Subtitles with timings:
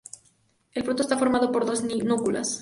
[0.73, 2.59] El fruto está formado por dos núculas.